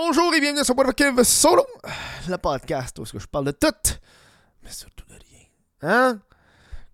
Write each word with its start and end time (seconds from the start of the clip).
Bonjour 0.00 0.32
et 0.32 0.40
bienvenue 0.40 0.64
sur 0.64 0.76
Kev 0.94 1.24
Solo, 1.24 1.66
le 2.28 2.36
podcast 2.36 2.96
où 3.00 3.04
je 3.04 3.26
parle 3.26 3.46
de 3.46 3.50
tout, 3.50 3.66
mais 4.62 4.70
surtout 4.70 5.04
de 5.08 5.14
rien. 5.14 5.46
Hein? 5.82 6.20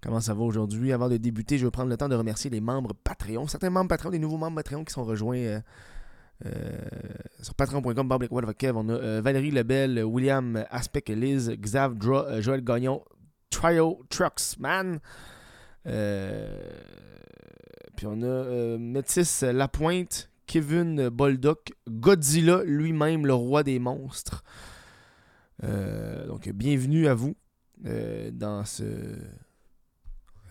Comment 0.01 0.23
ça 0.23 0.33
va 0.33 0.41
aujourd'hui? 0.41 0.91
Avant 0.91 1.11
de 1.11 1.19
débuter, 1.19 1.59
je 1.59 1.67
vais 1.67 1.71
prendre 1.71 1.91
le 1.91 1.99
temps 1.99 2.09
de 2.09 2.15
remercier 2.15 2.49
les 2.49 2.63
membres 2.63 2.95
Patreon, 2.95 3.47
certains 3.47 3.69
membres 3.69 3.89
Patreon, 3.89 4.11
des 4.11 4.19
nouveaux 4.19 4.39
membres 4.39 4.57
Patreon 4.57 4.87
qui 4.87 4.95
sont 4.95 5.05
rejoints 5.05 5.37
euh, 5.37 5.61
euh, 6.47 6.79
sur 7.43 7.55
patreon.com. 7.55 8.11
On 8.11 8.89
a 8.89 8.93
euh, 8.93 9.21
Valérie 9.23 9.51
Lebel, 9.51 10.03
William 10.03 10.65
Aspect, 10.71 11.05
Liz, 11.09 11.51
Xav, 11.61 11.99
Dra, 11.99 12.41
Joël 12.41 12.65
Gagnon, 12.65 13.05
Trio 13.51 14.01
Trucks, 14.09 14.57
man. 14.59 14.99
puis 15.85 15.93
on 18.07 18.23
a 18.23 18.79
Métis 18.79 19.43
Lapointe, 19.43 20.31
Kevin 20.47 21.09
Boldock, 21.09 21.73
Godzilla 21.89 22.63
lui-même, 22.65 23.27
le 23.27 23.35
roi 23.35 23.63
des 23.63 23.79
monstres. 23.79 24.45
Euh, 25.63 26.27
donc, 26.27 26.49
bienvenue 26.51 27.07
à 27.07 27.15
vous 27.15 27.37
euh, 27.87 28.31
dans 28.33 28.65
ce. 28.65 28.85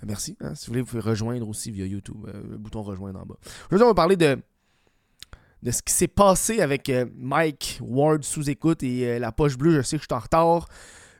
Merci. 0.05 0.35
Hein. 0.41 0.55
si 0.55 0.65
vous 0.65 0.71
voulez, 0.71 0.81
vous 0.81 0.87
pouvez 0.87 1.01
rejoindre 1.01 1.47
aussi 1.47 1.71
via 1.71 1.85
YouTube. 1.85 2.25
Euh, 2.27 2.41
le 2.51 2.57
bouton 2.57 2.81
rejoindre 2.81 3.19
en 3.19 3.25
bas. 3.25 3.35
Aujourd'hui, 3.67 3.83
on 3.83 3.87
va 3.87 3.93
parler 3.93 4.17
de, 4.17 4.37
de 5.61 5.71
ce 5.71 5.81
qui 5.81 5.93
s'est 5.93 6.07
passé 6.07 6.59
avec 6.59 6.91
Mike 7.15 7.79
Ward 7.81 8.23
sous 8.23 8.49
écoute 8.49 8.83
et 8.83 9.19
la 9.19 9.31
poche 9.31 9.57
bleue. 9.57 9.77
Je 9.77 9.81
sais 9.81 9.97
que 9.97 10.03
je 10.03 10.07
suis 10.07 10.15
en 10.15 10.19
retard. 10.19 10.67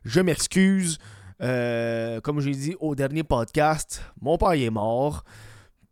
Je 0.04 0.20
m'excuse. 0.20 0.98
comme 1.40 2.40
j'ai 2.40 2.52
dit 2.52 2.76
au 2.80 2.96
dernier 2.96 3.24
podcast, 3.24 4.02
mon 4.22 4.38
père 4.38 4.52
est 4.52 4.70
mort. 4.70 5.24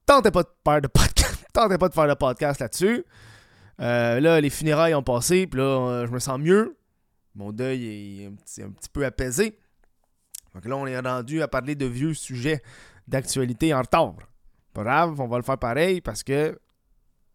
Tentez 0.06 0.32
pas 0.32 0.44
de 0.44 0.50
faire 0.64 0.82
de 0.82 0.88
podcast 0.88 1.32
pas 1.54 1.68
de 1.90 1.94
faire 1.94 2.08
le 2.08 2.16
podcast 2.16 2.60
là-dessus. 2.60 3.06
Euh, 3.80 4.20
là, 4.20 4.40
les 4.42 4.50
funérailles 4.50 4.96
ont 4.96 5.04
passé, 5.04 5.48
puis 5.48 5.60
là, 5.60 5.66
euh, 5.66 6.08
je 6.08 6.12
me 6.12 6.20
sens 6.20 6.40
mieux. 6.40 6.78
Mon 7.36 7.52
deuil 7.52 8.22
est 8.22 8.28
un 8.28 8.34
petit, 8.34 8.62
un 8.62 8.70
petit 8.72 8.90
peu 8.90 9.06
apaisé. 9.06 9.58
Donc 10.54 10.66
là, 10.66 10.76
on 10.76 10.86
est 10.86 11.00
rendu 11.00 11.42
à 11.42 11.48
parler 11.48 11.76
de 11.76 11.86
vieux 11.86 12.14
sujets 12.14 12.62
d'actualité 13.08 13.74
en 13.74 13.82
retard. 13.82 14.16
Pas 14.74 14.84
grave, 14.84 15.20
on 15.20 15.28
va 15.28 15.38
le 15.38 15.44
faire 15.44 15.58
pareil 15.58 16.02
parce 16.02 16.24
que. 16.24 16.60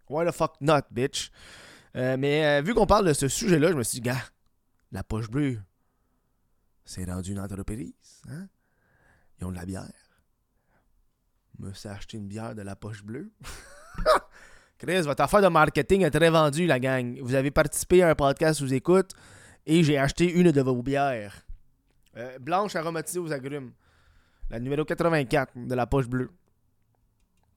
Why 0.08 0.24
the 0.24 0.32
fuck 0.32 0.54
not, 0.60 0.82
bitch? 0.92 1.32
Euh, 1.96 2.16
mais 2.16 2.62
vu 2.62 2.74
qu'on 2.74 2.86
parle 2.86 3.08
de 3.08 3.12
ce 3.12 3.26
sujet-là, 3.26 3.72
je 3.72 3.76
me 3.76 3.82
suis 3.82 3.96
dit, 3.96 4.08
gars, 4.08 4.22
la 4.92 5.02
poche 5.02 5.28
bleue, 5.28 5.58
c'est 6.84 7.04
rendu 7.04 7.32
une 7.32 7.40
entreprise. 7.40 8.22
Hein? 8.28 8.46
Ils 9.40 9.46
ont 9.46 9.50
de 9.50 9.56
la 9.56 9.66
bière. 9.66 10.05
Me 11.58 11.72
suis 11.72 11.88
acheté 11.88 12.18
une 12.18 12.28
bière 12.28 12.54
de 12.54 12.62
la 12.62 12.76
poche 12.76 13.02
bleue. 13.02 13.30
Chris, 14.78 15.00
votre 15.02 15.22
affaire 15.22 15.40
de 15.40 15.48
marketing 15.48 16.02
est 16.02 16.10
très 16.10 16.28
vendue, 16.28 16.66
la 16.66 16.78
gang. 16.78 17.18
Vous 17.22 17.34
avez 17.34 17.50
participé 17.50 18.02
à 18.02 18.10
un 18.10 18.14
podcast 18.14 18.58
sous 18.58 18.74
écoute 18.74 19.12
et 19.64 19.82
j'ai 19.82 19.96
acheté 19.96 20.30
une 20.30 20.52
de 20.52 20.60
vos 20.60 20.82
bières. 20.82 21.46
Euh, 22.16 22.38
blanche 22.38 22.76
aromatisée 22.76 23.18
aux 23.18 23.32
agrumes. 23.32 23.72
La 24.50 24.60
numéro 24.60 24.84
84 24.84 25.52
de 25.56 25.74
la 25.74 25.86
poche 25.86 26.08
bleue. 26.08 26.30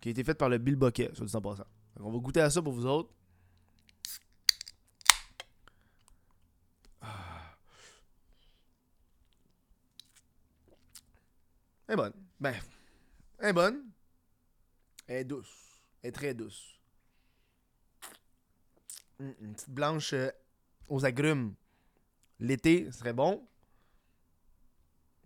Qui 0.02 0.09
a 0.09 0.11
été 0.11 0.23
faite 0.23 0.38
par 0.38 0.47
le 0.50 0.58
Bill 0.58 0.77
Boquet, 0.77 1.11
sur 1.14 1.25
dit 1.25 1.36
en 1.36 1.42
passant. 1.42 1.66
on 2.00 2.09
va 2.09 2.20
goûter 2.20 2.42
à 2.42 2.50
ça 2.50 2.61
pour 2.61 2.73
vous 2.73 2.86
autres. 2.86 3.14
Elle 11.89 11.94
est 11.94 11.97
bonne. 11.97 12.14
Ben, 12.39 12.53
elle 13.39 13.50
est 13.50 13.53
bonne. 13.53 13.89
Elle 15.09 15.17
est 15.17 15.23
douce 15.25 15.69
est 16.03 16.11
très 16.11 16.33
douce. 16.33 16.79
Mm, 19.19 19.31
une 19.41 19.53
petite 19.53 19.69
blanche 19.69 20.13
euh, 20.13 20.29
aux 20.88 21.05
agrumes. 21.05 21.53
L'été, 22.39 22.85
ce 22.91 22.99
serait 22.99 23.13
bon. 23.13 23.45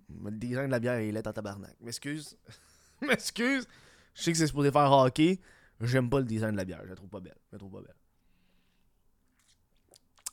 Le 0.10 0.32
design 0.32 0.68
de 0.68 0.72
la 0.72 0.80
bière, 0.80 1.00
il 1.00 1.16
est 1.16 1.28
en 1.28 1.34
tabarnak. 1.34 1.76
M'excuse. 1.80 2.38
M'excuse. 3.02 3.68
Je 4.16 4.24
sais 4.24 4.32
que 4.32 4.38
c'est 4.38 4.48
supposé 4.48 4.72
faire 4.72 4.92
hockey. 4.92 5.40
J'aime 5.82 6.10
pas 6.10 6.20
le 6.20 6.26
design 6.26 6.52
de 6.52 6.58
la 6.58 6.66
bière. 6.66 6.82
Je 6.84 6.90
la 6.90 6.96
trouve 6.96 7.10
pas 7.10 7.20
belle. 7.20 7.38
Je 7.48 7.56
la 7.56 7.60
trouve 7.60 7.72
pas 7.72 7.82
belle. 7.82 7.96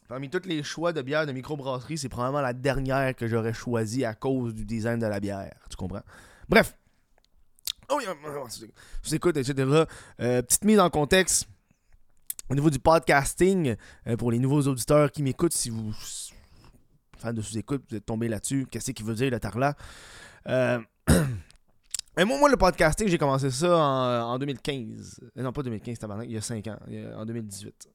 Parmi 0.08 0.28
tous 0.28 0.46
les 0.46 0.62
choix 0.62 0.92
de 0.92 1.02
bière 1.02 1.24
de 1.24 1.32
microbrasserie, 1.32 1.96
c'est 1.96 2.08
probablement 2.08 2.40
la 2.40 2.52
dernière 2.52 3.14
que 3.14 3.28
j'aurais 3.28 3.52
choisie 3.52 4.04
à 4.04 4.14
cause 4.14 4.54
du 4.54 4.64
design 4.64 4.98
de 4.98 5.06
la 5.06 5.20
bière. 5.20 5.54
Tu 5.68 5.76
comprends? 5.76 6.02
Bref. 6.48 6.76
Oh, 7.92 7.98
vous 9.02 9.14
écoute, 9.14 9.36
etc. 9.36 9.84
Euh, 10.20 10.42
petite 10.42 10.64
mise 10.64 10.78
en 10.78 10.90
contexte 10.90 11.48
au 12.48 12.54
niveau 12.54 12.70
du 12.70 12.78
podcasting, 12.78 13.74
euh, 14.06 14.16
pour 14.16 14.30
les 14.30 14.38
nouveaux 14.38 14.62
auditeurs 14.62 15.10
qui 15.10 15.24
m'écoutent, 15.24 15.52
si 15.52 15.70
vous, 15.70 15.92
fan 17.18 17.34
de 17.34 17.42
sous-écoute, 17.42 17.82
vous 17.90 17.96
êtes 17.96 18.06
tombé 18.06 18.28
là-dessus, 18.28 18.66
qu'est-ce 18.70 18.92
qu'il 18.92 19.04
veut 19.06 19.14
dire 19.14 19.30
le 19.30 19.40
tarla? 19.40 19.74
Euh, 20.46 20.78
moi, 21.08 22.38
moi, 22.38 22.48
le 22.48 22.56
podcasting, 22.56 23.08
j'ai 23.08 23.18
commencé 23.18 23.50
ça 23.50 23.76
en, 23.76 24.38
2015. 24.38 25.20
Non, 25.36 25.52
pas 25.52 25.62
2015, 25.64 25.98
il 26.24 26.30
y 26.30 26.36
a 26.36 26.40
5 26.40 26.66
ans, 26.68 26.78
en 27.16 27.24
2018. 27.24 27.88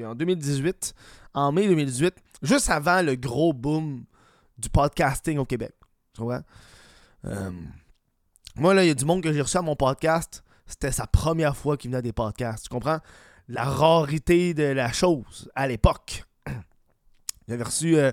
en 0.00 0.14
2018, 0.16 0.94
en 1.34 1.52
mai 1.52 1.68
2018, 1.68 2.14
juste 2.42 2.70
avant 2.70 3.02
le 3.02 3.14
gros 3.14 3.52
boom 3.52 4.04
du 4.58 4.68
podcasting 4.68 5.38
au 5.38 5.44
Québec. 5.44 5.74
Tu 6.12 6.22
vois? 6.22 6.42
Moi, 8.56 8.74
là, 8.74 8.84
il 8.84 8.88
y 8.88 8.90
a 8.90 8.94
du 8.94 9.06
monde 9.06 9.22
que 9.22 9.32
j'ai 9.32 9.40
reçu 9.40 9.56
à 9.56 9.62
mon 9.62 9.76
podcast. 9.76 10.44
C'était 10.66 10.92
sa 10.92 11.06
première 11.06 11.56
fois 11.56 11.78
qu'il 11.78 11.88
venait 11.88 11.98
à 11.98 12.02
des 12.02 12.12
podcasts. 12.12 12.64
Tu 12.64 12.68
comprends? 12.68 12.98
La 13.48 13.64
rarité 13.64 14.52
de 14.52 14.64
la 14.64 14.92
chose 14.92 15.50
à 15.54 15.66
l'époque. 15.66 16.24
J'avais 17.48 17.62
reçu 17.62 17.96
euh, 17.96 18.12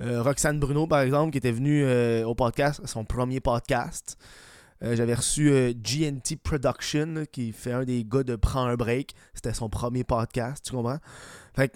euh, 0.00 0.22
Roxane 0.22 0.60
Bruno, 0.60 0.86
par 0.86 1.00
exemple, 1.00 1.32
qui 1.32 1.38
était 1.38 1.50
venue 1.50 1.82
euh, 1.84 2.24
au 2.24 2.36
podcast, 2.36 2.86
son 2.86 3.04
premier 3.04 3.40
podcast. 3.40 4.16
J'avais 4.82 5.14
reçu 5.14 5.50
GNT 5.74 6.36
Production, 6.42 7.24
qui 7.32 7.52
fait 7.52 7.72
un 7.72 7.84
des 7.84 8.04
gars 8.04 8.22
de 8.22 8.36
Prends 8.36 8.66
un 8.66 8.74
break. 8.74 9.14
C'était 9.32 9.54
son 9.54 9.70
premier 9.70 10.04
podcast, 10.04 10.62
tu 10.62 10.72
comprends? 10.72 10.98
Fait 11.54 11.72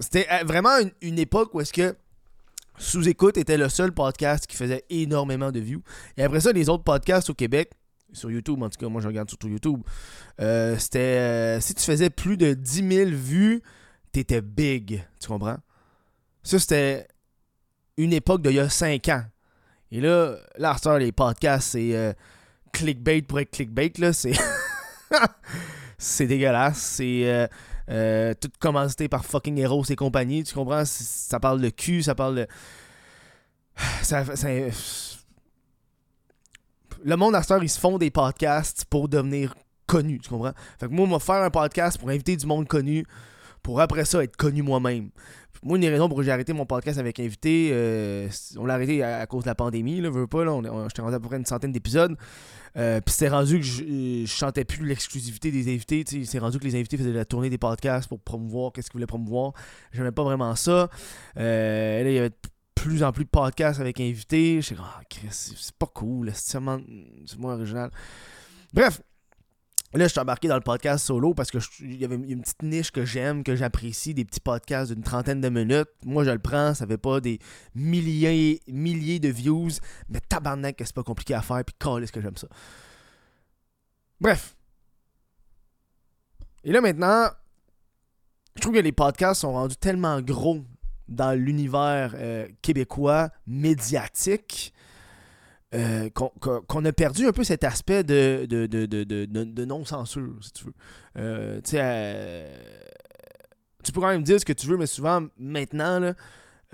c'était 0.00 0.26
vraiment 0.42 0.76
une, 0.80 0.90
une 1.02 1.20
époque 1.20 1.54
où 1.54 1.60
est-ce 1.60 1.72
que 1.72 1.94
sous-écoute 2.78 3.36
était 3.36 3.56
le 3.56 3.68
seul 3.68 3.92
podcast 3.92 4.46
qui 4.46 4.56
faisait 4.56 4.84
énormément 4.90 5.52
de 5.52 5.60
views. 5.60 5.82
Et 6.16 6.22
après 6.22 6.40
ça, 6.40 6.52
les 6.52 6.68
autres 6.68 6.84
podcasts 6.84 7.30
au 7.30 7.34
Québec, 7.34 7.72
sur 8.12 8.30
YouTube, 8.30 8.62
en 8.62 8.70
tout 8.70 8.78
cas, 8.78 8.88
moi 8.88 9.00
je 9.00 9.08
regarde 9.08 9.28
surtout 9.28 9.48
YouTube, 9.48 9.80
euh, 10.40 10.76
c'était. 10.78 10.98
Euh, 10.98 11.60
si 11.60 11.74
tu 11.74 11.82
faisais 11.82 12.10
plus 12.10 12.36
de 12.36 12.54
10 12.54 12.88
000 12.88 13.10
vues, 13.10 13.62
t'étais 14.12 14.40
big. 14.40 15.04
Tu 15.20 15.28
comprends? 15.28 15.58
Ça, 16.42 16.58
c'était 16.58 17.08
une 17.96 18.12
époque 18.12 18.42
d'il 18.42 18.54
y 18.54 18.60
a 18.60 18.68
5 18.68 19.08
ans. 19.08 19.24
Et 19.90 20.00
là, 20.00 20.36
là, 20.58 20.98
les 20.98 21.12
podcasts, 21.12 21.70
c'est 21.70 21.94
euh, 21.94 22.12
clickbait 22.72 23.22
pour 23.22 23.40
être 23.40 23.50
clickbait, 23.50 23.92
là. 23.98 24.12
C'est. 24.12 24.32
c'est 25.98 26.26
dégueulasse. 26.26 26.78
C'est. 26.78 27.48
Euh, 27.90 28.32
tout 28.40 28.48
commandité 28.58 29.08
par 29.08 29.24
fucking 29.24 29.58
Heroes 29.58 29.84
et 29.90 29.96
compagnie, 29.96 30.42
tu 30.42 30.54
comprends? 30.54 30.84
Ça 30.84 31.38
parle 31.38 31.60
de 31.60 31.68
cul, 31.68 32.02
ça 32.02 32.14
parle 32.14 32.36
de. 32.36 32.46
Ça, 34.02 34.24
Le 37.02 37.16
monde 37.16 37.34
à 37.34 37.42
cette 37.42 37.50
heure, 37.50 37.62
ils 37.62 37.68
se 37.68 37.80
font 37.80 37.98
des 37.98 38.10
podcasts 38.10 38.84
pour 38.84 39.08
devenir 39.08 39.54
connus, 39.86 40.20
tu 40.20 40.30
comprends? 40.30 40.52
Fait 40.78 40.86
que 40.86 40.92
moi, 40.92 41.06
on 41.06 41.10
va 41.10 41.18
faire 41.18 41.42
un 41.42 41.50
podcast 41.50 41.98
pour 41.98 42.08
inviter 42.08 42.36
du 42.36 42.46
monde 42.46 42.66
connu, 42.68 43.04
pour 43.64 43.80
après 43.80 44.04
ça 44.04 44.22
être 44.22 44.36
connu 44.36 44.62
moi-même. 44.62 45.10
Moi, 45.64 45.78
une 45.78 45.80
des 45.80 45.88
raisons 45.88 46.08
pour 46.08 46.18
que 46.18 46.22
j'ai 46.22 46.30
arrêté 46.30 46.52
mon 46.52 46.66
podcast 46.66 46.98
avec 46.98 47.18
invité, 47.18 47.70
euh, 47.72 48.28
on 48.58 48.66
l'a 48.66 48.74
arrêté 48.74 49.02
à, 49.02 49.26
cause 49.26 49.44
de 49.44 49.48
la 49.48 49.54
pandémie, 49.54 50.02
là, 50.02 50.10
veux 50.10 50.26
pas, 50.26 50.44
là, 50.44 50.52
j'étais 50.88 51.00
rendu 51.00 51.14
à 51.14 51.20
peu 51.20 51.28
près 51.28 51.38
une 51.38 51.46
centaine 51.46 51.72
d'épisodes. 51.72 52.14
Euh, 52.76 53.00
puis 53.00 53.14
c'est 53.14 53.28
rendu 53.28 53.60
que 53.60 53.64
je, 53.64 54.26
chantais 54.26 54.64
plus 54.64 54.84
l'exclusivité 54.84 55.50
des 55.50 55.72
invités. 55.72 56.04
C'est 56.24 56.38
rendu 56.38 56.58
que 56.58 56.64
les 56.64 56.74
invités 56.74 56.98
faisaient 56.98 57.12
la 57.12 57.24
tournée 57.24 57.48
des 57.48 57.56
podcasts 57.56 58.08
pour 58.08 58.20
promouvoir 58.20 58.72
qu'est-ce 58.72 58.90
qu'ils 58.90 58.98
voulaient 58.98 59.06
promouvoir. 59.06 59.54
J'aimais 59.92 60.12
pas 60.12 60.24
vraiment 60.24 60.54
ça. 60.54 60.90
Euh, 61.38 62.04
là, 62.04 62.10
il 62.10 62.14
y 62.14 62.18
avait 62.18 62.30
de 62.30 62.36
plus 62.74 63.02
en 63.02 63.12
plus 63.12 63.24
de 63.24 63.30
podcasts 63.30 63.80
avec 63.80 63.98
invités. 64.00 64.56
Je 64.56 64.66
suis 64.66 64.76
ah, 64.78 65.00
c'est 65.30 65.74
pas 65.76 65.86
cool. 65.86 66.30
C'est 66.34 66.60
moins 66.60 66.82
original. 67.54 67.90
Bref, 68.74 69.00
Là, 69.94 70.06
je 70.06 70.10
suis 70.10 70.18
embarqué 70.18 70.48
dans 70.48 70.56
le 70.56 70.60
podcast 70.60 71.06
solo 71.06 71.34
parce 71.34 71.52
qu'il 71.52 71.94
y 71.94 72.04
avait 72.04 72.16
une 72.16 72.40
petite 72.40 72.62
niche 72.62 72.90
que 72.90 73.04
j'aime, 73.04 73.44
que 73.44 73.54
j'apprécie, 73.54 74.12
des 74.12 74.24
petits 74.24 74.40
podcasts 74.40 74.92
d'une 74.92 75.04
trentaine 75.04 75.40
de 75.40 75.48
minutes. 75.48 75.88
Moi, 76.04 76.24
je 76.24 76.30
le 76.30 76.40
prends, 76.40 76.74
ça 76.74 76.84
fait 76.84 76.98
pas 76.98 77.20
des 77.20 77.38
milliers, 77.76 78.60
milliers 78.66 79.20
de 79.20 79.28
views, 79.28 79.70
mais 80.08 80.18
tabarnak 80.20 80.76
que 80.76 80.84
c'est 80.84 80.94
pas 80.94 81.04
compliqué 81.04 81.34
à 81.34 81.42
faire, 81.42 81.62
puis 81.64 81.76
est-ce 82.02 82.10
que 82.10 82.20
j'aime 82.20 82.36
ça. 82.36 82.48
Bref. 84.20 84.56
Et 86.64 86.72
là, 86.72 86.80
maintenant, 86.80 87.28
je 88.56 88.62
trouve 88.62 88.74
que 88.74 88.80
les 88.80 88.92
podcasts 88.92 89.42
sont 89.42 89.52
rendus 89.52 89.76
tellement 89.76 90.20
gros 90.20 90.64
dans 91.06 91.38
l'univers 91.38 92.14
euh, 92.16 92.48
québécois 92.62 93.30
médiatique 93.46 94.74
euh, 95.74 96.08
qu'on 96.10 96.84
a 96.84 96.92
perdu 96.92 97.26
un 97.26 97.32
peu 97.32 97.44
cet 97.44 97.64
aspect 97.64 98.04
de, 98.04 99.64
non-censure, 99.64 100.36
si 100.40 100.52
tu 100.52 100.64
veux. 100.64 100.74
Euh, 101.18 101.60
tu 101.62 101.70
sais, 101.70 102.48
tu 103.82 103.92
peux 103.92 104.00
quand 104.00 104.08
même 104.08 104.22
dire 104.22 104.40
ce 104.40 104.44
que 104.44 104.52
tu 104.52 104.66
veux, 104.66 104.76
mais 104.76 104.86
souvent, 104.86 105.26
maintenant, 105.38 106.14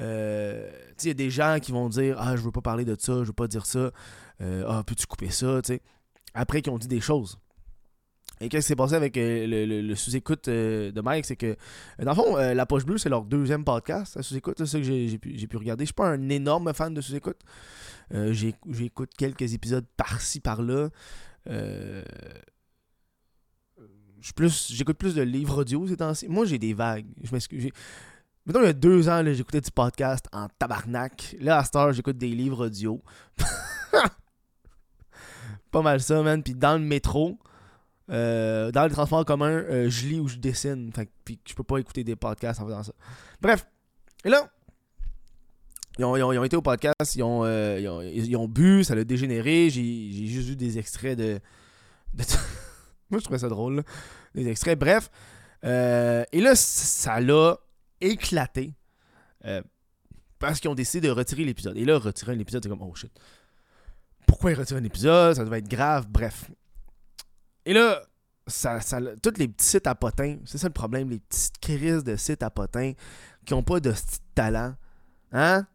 euh, 0.00 0.70
il 1.02 1.08
y 1.08 1.10
a 1.10 1.14
des 1.14 1.30
gens 1.30 1.58
qui 1.60 1.72
vont 1.72 1.88
dire 1.88 2.16
Ah, 2.18 2.36
je 2.36 2.42
veux 2.42 2.50
pas 2.50 2.60
parler 2.60 2.84
de 2.84 2.96
ça, 2.98 3.14
je 3.20 3.24
veux 3.24 3.32
pas 3.32 3.48
dire 3.48 3.66
ça. 3.66 3.90
Euh, 4.40 4.64
ah, 4.66 4.82
peux-tu 4.86 5.06
couper 5.06 5.30
ça. 5.30 5.60
Après 6.34 6.62
qu'ils 6.62 6.72
ont 6.72 6.78
dit 6.78 6.88
des 6.88 7.00
choses. 7.00 7.38
Et 8.40 8.48
qu'est-ce 8.48 8.66
qui 8.66 8.68
s'est 8.68 8.76
passé 8.76 8.94
avec 8.94 9.16
euh, 9.16 9.66
le, 9.82 9.94
sous-écoute 9.94 10.48
de 10.48 11.00
Mike, 11.00 11.26
c'est 11.26 11.36
que, 11.36 11.56
dans 12.02 12.12
le 12.12 12.16
fond, 12.16 12.36
La 12.36 12.64
Poche 12.66 12.84
Bleue, 12.84 12.98
c'est 12.98 13.10
leur 13.10 13.24
deuxième 13.24 13.64
podcast, 13.64 14.20
sous-écoute, 14.22 14.56
c'est 14.58 14.66
ça 14.66 14.78
que 14.78 14.84
j'ai 14.84 15.18
pu, 15.18 15.46
pu, 15.46 15.56
regarder. 15.56 15.84
Je 15.84 15.88
suis 15.88 15.94
pas 15.94 16.08
un 16.08 16.28
énorme 16.30 16.72
fan 16.72 16.94
de 16.94 17.00
sous-écoute. 17.00 17.40
J'écoute 18.12 19.10
quelques 19.16 19.52
épisodes 19.52 19.84
par-ci, 19.96 20.40
par-là. 20.40 20.88
j'écoute 24.20 24.96
plus 24.98 25.14
de 25.14 25.22
livres 25.22 25.60
audio 25.60 25.86
ces 25.86 25.96
temps-ci. 25.96 26.26
Moi, 26.28 26.46
j'ai 26.46 26.58
des 26.58 26.72
vagues. 26.72 27.06
Je 27.22 27.32
m'excuse. 27.32 27.68
Mettons, 28.46 28.62
il 28.62 28.66
y 28.66 28.68
a 28.68 28.72
deux 28.72 29.08
ans, 29.08 29.22
j'écoutais 29.24 29.60
du 29.60 29.70
podcast 29.70 30.26
en 30.32 30.48
tabarnak. 30.58 31.36
Là, 31.40 31.58
à 31.58 31.64
cette 31.64 31.76
heure, 31.76 31.92
j'écoute 31.92 32.16
des 32.16 32.30
livres 32.30 32.66
audio. 32.66 33.02
pas 35.70 35.82
mal 35.82 36.00
ça, 36.00 36.22
man. 36.22 36.42
Puis 36.42 36.54
dans 36.54 36.72
le 36.72 36.84
métro, 36.84 37.38
euh, 38.10 38.70
dans 38.72 38.84
le 38.84 38.90
transport 38.90 39.24
commun, 39.24 39.50
euh, 39.50 39.88
je 39.88 40.06
lis 40.06 40.20
ou 40.20 40.28
je 40.28 40.36
dessine. 40.36 40.92
Fait 40.92 41.08
puis 41.24 41.38
je 41.48 41.54
peux 41.54 41.62
pas 41.62 41.78
écouter 41.78 42.04
des 42.04 42.16
podcasts 42.16 42.60
en 42.60 42.66
faisant 42.66 42.82
ça. 42.82 42.92
Bref. 43.40 43.66
Et 44.24 44.28
là, 44.28 44.50
ils 45.98 46.04
ont, 46.04 46.44
été 46.44 46.56
au 46.56 46.62
podcast, 46.62 47.14
ils 47.14 47.22
ont, 47.22 47.44
euh, 47.44 47.78
ils 48.12 48.36
ont, 48.36 48.48
bu, 48.48 48.84
ça 48.84 48.94
l'a 48.94 49.04
dégénéré. 49.04 49.70
J'ai 49.70 50.26
juste 50.26 50.48
vu 50.48 50.56
des 50.56 50.78
extraits 50.78 51.18
de. 51.18 51.40
Moi, 53.10 53.18
je 53.18 53.24
trouvais 53.24 53.38
ça 53.38 53.48
drôle. 53.48 53.82
Des 54.34 54.48
extraits. 54.48 54.78
Bref. 54.78 55.10
et 55.62 56.40
là, 56.40 56.54
ça 56.54 57.20
l'a 57.20 57.58
éclaté 58.00 58.74
euh, 59.44 59.62
parce 60.38 60.60
qu'ils 60.60 60.70
ont 60.70 60.74
décidé 60.74 61.06
de 61.06 61.12
retirer 61.12 61.44
l'épisode. 61.44 61.76
Et 61.76 61.84
là, 61.84 61.98
retirer 61.98 62.32
un 62.32 62.38
épisode, 62.38 62.62
c'est 62.62 62.68
comme, 62.68 62.82
oh 62.82 62.94
shit. 62.94 63.12
Pourquoi 64.26 64.52
ils 64.52 64.58
retirent 64.58 64.78
un 64.78 64.84
épisode? 64.84 65.36
Ça 65.36 65.44
devait 65.44 65.58
être 65.58 65.68
grave. 65.68 66.06
Bref. 66.08 66.50
Et 67.66 67.72
là, 67.72 68.02
ça, 68.46 68.80
ça, 68.80 69.00
tous 69.22 69.38
les 69.38 69.48
petits 69.48 69.66
sites 69.66 69.86
à 69.86 69.94
potins, 69.94 70.38
c'est 70.44 70.58
ça 70.58 70.66
le 70.66 70.72
problème, 70.72 71.10
les 71.10 71.20
petites 71.20 71.58
crises 71.60 72.04
de 72.04 72.16
sites 72.16 72.42
à 72.42 72.50
potins 72.50 72.92
qui 73.44 73.54
ont 73.54 73.62
pas 73.62 73.80
de 73.80 73.92
talent. 74.34 74.74
Hein? 75.32 75.66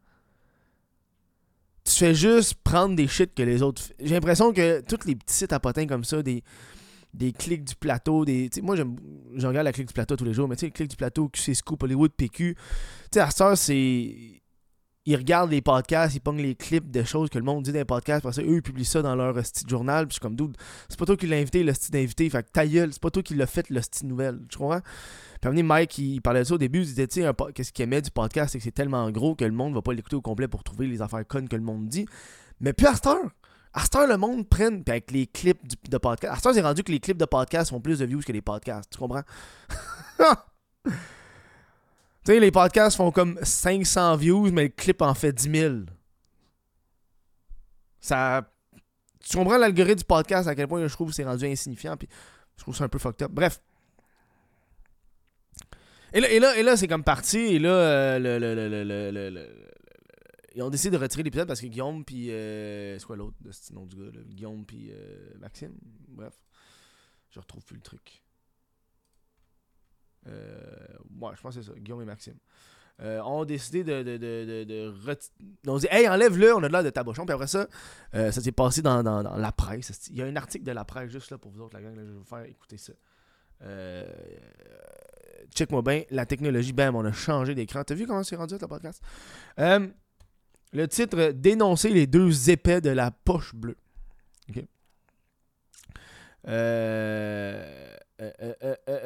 Tu 1.83 1.93
fais 1.93 2.15
juste 2.15 2.55
prendre 2.63 2.95
des 2.95 3.07
shit 3.07 3.33
que 3.33 3.43
les 3.43 3.61
autres. 3.61 3.83
J'ai 3.99 4.15
l'impression 4.15 4.51
que 4.51 4.81
tous 4.81 5.05
les 5.05 5.15
petits 5.15 5.35
sites 5.35 5.53
à 5.53 5.59
potins 5.59 5.85
comme 5.85 6.03
ça, 6.03 6.21
des 6.21 6.43
des 7.15 7.31
clics 7.31 7.63
du 7.63 7.75
plateau, 7.75 8.25
des. 8.25 8.49
moi, 8.61 8.75
je 8.75 9.47
regarde 9.47 9.65
la 9.65 9.71
clique 9.71 9.87
du 9.87 9.93
plateau 9.93 10.15
tous 10.15 10.25
les 10.25 10.33
jours, 10.33 10.47
mais 10.47 10.55
tu 10.55 10.65
sais, 10.65 10.71
clics 10.71 10.89
du 10.89 10.97
plateau, 10.97 11.29
QC 11.29 11.53
Scoop, 11.53 11.81
Hollywood, 11.81 12.11
PQ. 12.11 12.55
Tu 12.55 12.61
sais, 13.13 13.19
à 13.21 13.31
ça, 13.31 13.55
c'est. 13.55 14.41
Ils 15.07 15.15
regardent 15.15 15.51
les 15.51 15.61
podcasts, 15.61 16.15
ils 16.15 16.19
pongent 16.19 16.41
les 16.41 16.55
clips 16.55 16.89
de 16.89 17.03
choses 17.03 17.29
que 17.29 17.37
le 17.37 17.43
monde 17.43 17.63
dit 17.63 17.71
dans 17.71 17.79
les 17.79 17.85
podcasts, 17.85 18.23
parce 18.23 18.37
que 18.37 18.41
eux, 18.41 18.55
ils 18.55 18.61
publient 18.61 18.85
ça 18.85 19.01
dans 19.01 19.15
leur 19.15 19.45
style 19.45 19.69
journal, 19.69 20.07
puis 20.07 20.11
je 20.11 20.13
suis 20.13 20.19
comme, 20.21 20.35
dude, 20.35 20.57
c'est 20.89 20.97
pas 20.97 21.05
toi 21.05 21.15
qui 21.15 21.27
l'as 21.27 21.37
invité, 21.37 21.63
le 21.63 21.73
style 21.73 21.91
d'invité, 21.91 22.29
fait 22.29 22.43
que 22.43 22.49
ta 22.51 22.65
gueule, 22.65 22.91
c'est 22.91 23.01
pas 23.01 23.11
toi 23.11 23.21
qui 23.21 23.35
l'as 23.35 23.45
fait, 23.45 23.69
le 23.69 23.81
style 23.81 24.07
nouvelle, 24.07 24.39
tu 24.49 24.57
comprends? 24.57 24.81
Puis 25.41 25.59
à 25.59 25.63
Mike, 25.63 25.97
il, 25.99 26.21
parlait 26.21 26.39
de 26.39 26.45
ça 26.45 26.55
au 26.55 26.57
début, 26.57 26.79
il 26.79 26.85
disait, 26.85 27.07
tu 27.07 27.21
sais, 27.21 27.31
qu'est-ce 27.53 27.71
qu'il 27.71 27.83
aimait 27.83 28.01
du 28.01 28.09
podcast, 28.09 28.53
c'est 28.53 28.57
que 28.57 28.63
c'est 28.63 28.71
tellement 28.71 29.09
gros 29.11 29.35
que 29.35 29.45
le 29.45 29.51
monde 29.51 29.75
va 29.75 29.81
pas 29.81 29.93
l'écouter 29.93 30.15
au 30.15 30.21
complet 30.21 30.47
pour 30.47 30.63
trouver 30.63 30.87
les 30.87 31.01
affaires 31.01 31.25
connes 31.27 31.47
que 31.47 31.55
le 31.55 31.61
monde 31.61 31.87
dit. 31.87 32.07
Mais 32.59 32.73
puis 32.73 32.87
à 32.87 32.95
cette 32.95 33.05
heure, 33.05 33.29
à 33.73 33.83
ce 33.83 33.89
temps, 33.89 34.07
le 34.07 34.17
monde 34.17 34.47
prenne, 34.47 34.83
puis 34.83 34.91
avec 34.91 35.11
les 35.11 35.27
clips 35.27 35.61
de 35.89 35.97
podcast. 35.97 36.33
À 36.33 36.37
ce 36.37 36.41
temps, 36.41 36.53
c'est 36.53 36.61
rendu 36.61 36.83
que 36.83 36.91
les 36.91 36.99
clips 36.99 37.17
de 37.17 37.25
podcast 37.25 37.71
font 37.71 37.81
plus 37.81 37.99
de 37.99 38.05
views 38.05 38.21
que 38.21 38.31
les 38.31 38.41
podcasts. 38.41 38.89
Tu 38.89 38.97
comprends? 38.97 39.23
tu 42.25 42.31
sais, 42.31 42.39
les 42.39 42.51
podcasts 42.51 42.97
font 42.97 43.11
comme 43.11 43.37
500 43.43 44.15
views, 44.15 44.51
mais 44.51 44.63
le 44.63 44.69
clip 44.69 45.01
en 45.01 45.13
fait 45.13 45.31
10 45.31 45.59
000. 45.59 45.75
Ça. 47.99 48.51
Tu 49.27 49.37
comprends 49.37 49.57
l'algorithme 49.57 49.99
du 49.99 50.05
podcast, 50.05 50.47
à 50.47 50.55
quel 50.55 50.67
point 50.67 50.85
je 50.85 50.93
trouve 50.93 51.09
que 51.09 51.15
c'est 51.15 51.23
rendu 51.23 51.45
insignifiant, 51.45 51.97
puis 51.97 52.07
je 52.57 52.63
trouve 52.63 52.75
ça 52.75 52.83
un 52.83 52.89
peu 52.89 52.99
fucked 52.99 53.23
up. 53.23 53.31
Bref. 53.31 53.59
Et 56.13 56.19
là, 56.21 56.29
et 56.29 56.39
là, 56.39 56.57
et 56.57 56.63
là 56.63 56.77
c'est 56.77 56.87
comme 56.87 57.03
parti, 57.03 57.37
et 57.37 57.59
là, 57.59 57.69
euh, 57.69 58.19
le, 58.19 58.37
le, 58.39 59.29
le 59.29 59.65
ils 60.55 60.63
ont 60.63 60.69
décidé 60.69 60.95
de 60.97 61.01
retirer 61.01 61.23
l'épisode 61.23 61.47
parce 61.47 61.59
que 61.59 61.67
Guillaume 61.67 62.05
puis 62.05 62.31
euh, 62.31 62.97
c'est 62.97 63.05
quoi 63.05 63.17
l'autre 63.17 63.35
de 63.41 63.51
ce 63.51 63.73
nom 63.73 63.85
du 63.85 63.97
gars 63.97 64.11
là? 64.13 64.21
Guillaume 64.25 64.65
puis 64.65 64.89
euh, 64.89 65.33
Maxime? 65.39 65.73
Bref 66.07 66.33
je 67.29 67.39
retrouve 67.41 67.65
plus 67.65 67.75
le 67.75 67.81
truc 67.81 68.23
euh, 70.27 70.59
ouais 71.19 71.31
je 71.35 71.41
pense 71.41 71.55
que 71.55 71.61
c'est 71.61 71.71
ça 71.71 71.77
Guillaume 71.77 72.01
et 72.01 72.05
Maxime 72.05 72.37
euh, 73.01 73.21
ont 73.23 73.43
décidé 73.43 73.83
de, 73.83 74.03
de, 74.03 74.17
de, 74.17 74.63
de, 74.63 75.69
ont 75.69 75.77
dit 75.77 75.87
Hey, 75.91 76.07
enlève-le, 76.07 76.55
on 76.55 76.63
a 76.63 76.67
de 76.69 76.71
l'air 76.71 76.81
de 76.81 76.89
tabochon. 76.89 77.25
Puis 77.25 77.33
après 77.33 77.47
ça, 77.47 77.67
ça 78.13 78.31
s'est 78.31 78.53
passé 78.53 78.81
dans, 78.81 79.03
dans, 79.03 79.21
la 79.35 79.51
presse. 79.51 80.07
Il 80.11 80.15
y 80.15 80.21
a 80.21 80.25
un 80.25 80.35
article 80.37 80.63
de 80.63 80.71
la 80.71 80.85
presse 80.85 81.11
juste 81.11 81.29
là 81.29 81.37
pour 81.37 81.51
vous 81.51 81.59
autres, 81.59 81.75
la 81.75 81.83
gang. 81.83 81.93
je 81.93 81.99
vais 81.99 82.13
vous 82.13 82.23
faire 82.23 82.45
écouter 82.45 82.77
ça. 82.77 82.93
Check-moi 85.53 85.81
bien, 85.81 86.03
la 86.09 86.25
technologie, 86.25 86.71
bam, 86.71 86.95
on 86.95 87.03
a 87.03 87.11
changé 87.11 87.53
d'écran. 87.53 87.83
T'as 87.83 87.95
vu 87.95 88.07
comment 88.07 88.23
c'est 88.23 88.37
rendu 88.37 88.55
le 88.57 88.65
podcast? 88.65 89.03
Le 90.75 90.87
titre 90.87 91.31
Dénoncer 91.31 91.89
les 91.89 92.07
deux 92.07 92.49
épais 92.49 92.81
de 92.81 92.89
la 92.89 93.11
poche 93.11 93.53
bleue. 93.55 93.77
Euh, 96.47 96.51
euh, 96.51 97.74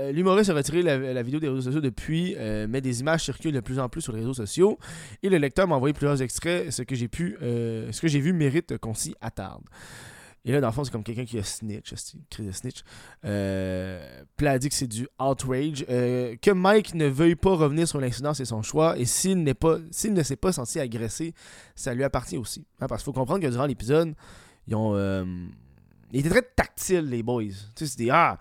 euh, 0.10 0.12
l'humoriste 0.12 0.50
a 0.50 0.54
retiré 0.54 0.82
la, 0.82 1.24
vidéo 1.24 1.40
des 1.40 1.48
réseaux 1.48 1.62
sociaux 1.62 1.82
depuis, 1.82 2.36
mais 2.68 2.82
des 2.82 3.02
images 3.02 3.24
circulent 3.24 3.54
de 3.54 3.60
plus 3.60 3.80
en 3.80 3.90
plus 3.90 4.02
sur 4.02 4.14
les 4.14 4.20
réseaux 4.20 4.34
sociaux. 4.34 4.78
Et 5.24 5.30
le 5.30 5.38
lecteur 5.38 5.68
m'a 5.68 5.76
envoyé 5.76 5.94
plusieurs 5.94 6.22
extraits. 6.22 6.72
Ce 6.72 6.82
que 6.82 6.96
j'ai 6.96 7.08
pu, 7.08 7.38
ce 7.40 8.00
que 8.00 8.08
j'ai 8.08 8.20
vu 8.20 8.34
mérite 8.34 8.78
qu'on 8.78 8.94
s'y 8.94 9.16
attarde. 9.22 9.64
Et 10.46 10.52
là, 10.52 10.62
dans 10.62 10.68
le 10.68 10.74
fond, 10.74 10.84
c'est 10.84 10.92
comme 10.92 11.04
quelqu'un 11.04 11.26
qui 11.26 11.38
a 11.38 11.44
snitch, 11.44 11.94
cri 12.30 12.46
de 12.46 12.52
snitch? 12.52 12.82
Euh, 13.26 14.24
dit 14.58 14.70
que 14.70 14.76
c'est 14.76 14.88
du 14.88 15.08
outrage. 15.20 15.86
Euh, 15.90 16.36
que 16.42 16.52
Mike 16.52 16.96
ne 16.96 17.08
veuille 17.08 17.36
pas 17.36 17.56
revenir 17.56 17.88
sur 17.88 18.00
l'incident, 18.00 18.34
c'est 18.34 18.46
son 18.46 18.62
choix. 18.62 18.98
Et 18.98 19.06
s'il 19.06 19.44
n'est 19.44 19.54
pas, 19.54 19.78
s'il 19.92 20.14
ne 20.14 20.24
s'est 20.24 20.38
pas 20.38 20.54
senti 20.54 20.80
agressé, 20.80 21.34
ça 21.76 21.94
lui 21.94 22.04
appartient 22.04 22.38
aussi. 22.38 22.66
Hein, 22.80 22.88
parce 22.88 23.04
qu'il 23.04 23.14
faut 23.14 23.20
comprendre 23.20 23.42
que 23.42 23.48
durant 23.48 23.66
l'épisode, 23.66 24.16
ils 24.68 24.76
ont. 24.76 24.96
Euh, 24.96 25.26
ils 26.12 26.22
étaient 26.22 26.30
très 26.30 26.42
tactiles, 26.42 27.06
les 27.10 27.22
boys. 27.22 27.44
Tu 27.76 27.86
sais, 27.86 27.88
c'était 27.88 28.10
Ah, 28.10 28.40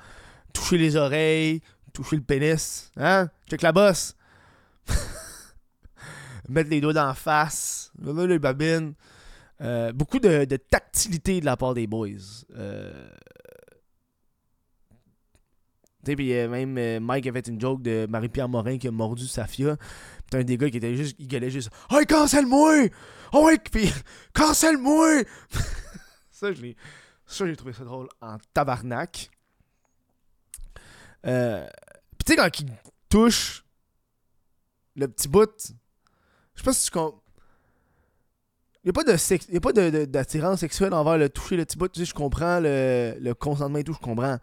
toucher 0.52 0.78
les 0.78 0.96
oreilles, 0.96 1.60
toucher 1.92 2.16
le 2.16 2.22
pénis. 2.22 2.90
Hein? 2.96 3.28
Check 3.48 3.62
la 3.62 3.72
bosse. 3.72 4.16
Mettre 6.48 6.70
les 6.70 6.80
doigts 6.80 6.92
la 6.92 7.14
face. 7.14 7.92
les 8.00 8.38
babines. 8.38 8.94
Euh, 9.60 9.92
beaucoup 9.92 10.18
de, 10.18 10.44
tactilité 10.56 11.40
de 11.40 11.44
la 11.44 11.56
part 11.56 11.74
des 11.74 11.86
boys. 11.86 12.44
Euh... 12.56 13.10
Puis 16.04 16.32
euh, 16.32 16.48
même 16.48 16.78
euh, 16.78 17.00
Mike 17.00 17.26
avait 17.26 17.40
une 17.40 17.60
joke 17.60 17.82
de 17.82 18.06
Marie-Pierre 18.08 18.48
Morin 18.48 18.78
qui 18.78 18.88
a 18.88 18.90
mordu 18.90 19.26
Safia. 19.26 19.76
Puis 20.30 20.40
un 20.40 20.44
des 20.44 20.56
gars 20.56 20.70
qui 20.70 20.78
était 20.78 20.94
juste, 20.94 21.16
il 21.18 21.28
gueulait 21.28 21.50
juste 21.50 21.70
Hey, 21.90 22.06
cancelle-moi! 22.06 22.88
Oh 23.32 23.46
ouais, 23.46 23.58
puis 23.58 23.92
cancelle-moi! 24.32 25.24
ça, 26.30 26.52
je 26.52 26.62
l'ai. 26.62 26.76
Ça, 27.26 27.46
j'ai 27.46 27.56
trouvé 27.56 27.72
ça 27.72 27.84
drôle 27.84 28.08
en 28.22 28.38
tabarnak. 28.54 29.30
Euh, 31.26 31.66
puis 32.16 32.24
tu 32.24 32.32
sais, 32.32 32.36
quand 32.36 32.60
il 32.60 32.72
touche 33.08 33.64
le 34.96 35.08
petit 35.08 35.28
bout, 35.28 35.50
je 36.54 36.60
sais 36.60 36.64
pas 36.64 36.72
si 36.72 36.90
tu 36.90 36.98
il 38.84 38.86
n'y 38.86 38.90
a 38.90 38.92
pas 38.92 39.04
de 39.04 39.56
a 39.56 39.60
pas 39.60 40.06
d'attirance 40.06 40.60
sexuelle 40.60 40.94
envers 40.94 41.18
le 41.18 41.28
toucher 41.28 41.56
le 41.56 41.64
petit 41.64 41.76
bout. 41.76 41.88
Tu 41.88 42.00
sais, 42.00 42.06
je 42.06 42.14
comprends 42.14 42.60
le, 42.60 43.32
consentement 43.34 43.78
et 43.78 43.84
tout, 43.84 43.92
je 43.92 43.98
comprends. 43.98 44.38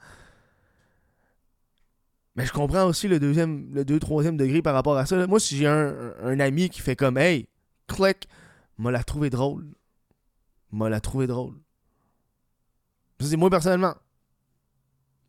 Mais 2.36 2.46
je 2.46 2.52
comprends 2.52 2.86
aussi 2.86 3.08
le 3.08 3.20
deuxième, 3.20 3.74
le 3.74 3.86
deux, 3.86 4.00
troisième 4.00 4.36
degré 4.36 4.62
par 4.62 4.74
rapport 4.74 4.98
à 4.98 5.06
ça. 5.06 5.26
Moi, 5.26 5.40
si 5.40 5.56
j'ai 5.56 5.68
un, 5.68 6.40
ami 6.40 6.70
qui 6.70 6.82
fait 6.82 6.96
comme 6.96 7.18
Hey, 7.18 7.48
click, 7.88 8.28
m'a 8.78 8.92
la 8.92 9.04
trouvé 9.04 9.30
drôle. 9.30 9.66
M'a 10.72 10.90
la 10.90 11.00
trouvé 11.00 11.28
drôle. 11.28 11.56
c'est 13.22 13.38
moi 13.38 13.50
personnellement. 13.50 13.96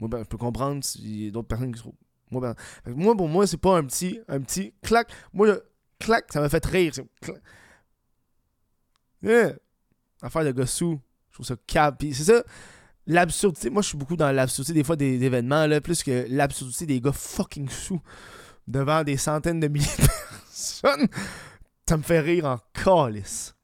Moi, 0.00 0.08
ben, 0.08 0.18
je 0.18 0.24
peux 0.24 0.36
comprendre 0.36 0.84
s'il 0.84 1.24
y 1.24 1.28
a 1.28 1.30
d'autres 1.30 1.48
personnes 1.48 1.72
qui 1.72 1.80
trouvent. 1.80 1.94
Moi, 2.30 2.40
ben, 2.40 2.94
moi, 2.94 3.16
pour 3.16 3.28
moi, 3.28 3.46
c'est 3.46 3.56
pas 3.56 3.76
un 3.76 3.84
petit, 3.84 4.20
un 4.28 4.40
petit 4.40 4.74
clac. 4.82 5.10
Moi, 5.32 5.46
le 5.46 5.64
clac, 5.98 6.32
ça 6.32 6.40
m'a 6.40 6.48
fait 6.48 6.64
rire. 6.66 6.92
Yeah. 9.22 9.54
Affaire 10.22 10.44
de 10.44 10.52
gossou. 10.52 11.00
Je 11.30 11.34
trouve 11.34 11.46
ça 11.46 11.56
cap. 11.66 11.96
c'est 12.00 12.14
ça, 12.14 12.42
l'absurdité. 13.06 13.70
Moi, 13.70 13.82
je 13.82 13.88
suis 13.88 13.98
beaucoup 13.98 14.16
dans 14.16 14.32
l'absurdité 14.32 14.72
des 14.72 14.84
fois 14.84 14.96
des, 14.96 15.22
événements, 15.22 15.66
là, 15.66 15.80
plus 15.80 16.02
que 16.02 16.26
l'absurdité 16.28 16.86
des 16.86 17.00
gars 17.00 17.12
fucking 17.12 17.68
sous 17.68 18.00
devant 18.66 19.04
des 19.04 19.16
centaines 19.16 19.60
de 19.60 19.68
milliers 19.68 19.86
de 19.98 20.06
personnes. 20.06 21.08
Ça 21.88 21.96
me 21.96 22.02
fait 22.02 22.20
rire 22.20 22.46
en 22.46 22.58
calice. 22.72 23.54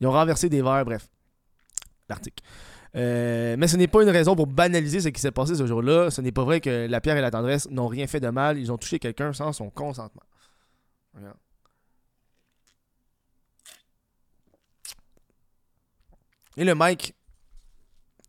Ils 0.00 0.06
ont 0.06 0.12
renversé 0.12 0.48
des 0.48 0.62
verres, 0.62 0.84
bref. 0.84 1.08
L'article. 2.08 2.44
Euh, 2.96 3.56
mais 3.58 3.68
ce 3.68 3.76
n'est 3.76 3.86
pas 3.86 4.02
une 4.02 4.08
raison 4.08 4.34
pour 4.34 4.46
banaliser 4.46 5.00
ce 5.00 5.08
qui 5.08 5.20
s'est 5.20 5.30
passé 5.30 5.54
ce 5.54 5.66
jour-là. 5.66 6.10
Ce 6.10 6.20
n'est 6.20 6.32
pas 6.32 6.44
vrai 6.44 6.60
que 6.60 6.86
la 6.88 7.00
pierre 7.00 7.16
et 7.16 7.20
la 7.20 7.30
tendresse 7.30 7.68
n'ont 7.70 7.86
rien 7.86 8.06
fait 8.06 8.20
de 8.20 8.28
mal. 8.28 8.58
Ils 8.58 8.72
ont 8.72 8.78
touché 8.78 8.98
quelqu'un 8.98 9.32
sans 9.32 9.52
son 9.52 9.70
consentement. 9.70 10.22
Regarde. 11.14 11.36
Et 16.56 16.64
le 16.64 16.74
mec. 16.74 17.14